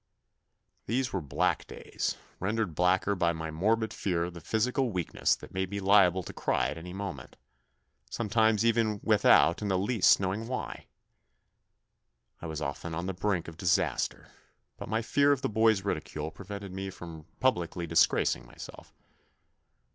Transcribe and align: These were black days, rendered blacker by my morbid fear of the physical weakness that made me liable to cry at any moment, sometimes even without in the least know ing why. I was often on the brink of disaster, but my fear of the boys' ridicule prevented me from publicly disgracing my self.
These 0.87 1.13
were 1.13 1.21
black 1.21 1.67
days, 1.67 2.17
rendered 2.39 2.73
blacker 2.73 3.13
by 3.13 3.33
my 3.33 3.51
morbid 3.51 3.93
fear 3.93 4.23
of 4.23 4.33
the 4.33 4.41
physical 4.41 4.89
weakness 4.89 5.35
that 5.35 5.53
made 5.53 5.69
me 5.69 5.79
liable 5.79 6.23
to 6.23 6.33
cry 6.33 6.69
at 6.69 6.77
any 6.79 6.91
moment, 6.91 7.37
sometimes 8.09 8.65
even 8.65 8.99
without 9.03 9.61
in 9.61 9.67
the 9.67 9.77
least 9.77 10.19
know 10.19 10.33
ing 10.33 10.47
why. 10.47 10.87
I 12.41 12.47
was 12.47 12.63
often 12.63 12.95
on 12.95 13.05
the 13.05 13.13
brink 13.13 13.47
of 13.47 13.57
disaster, 13.57 14.29
but 14.75 14.89
my 14.89 15.03
fear 15.03 15.31
of 15.31 15.43
the 15.43 15.49
boys' 15.49 15.83
ridicule 15.83 16.31
prevented 16.31 16.73
me 16.73 16.89
from 16.89 17.27
publicly 17.39 17.85
disgracing 17.85 18.47
my 18.47 18.55
self. 18.55 18.95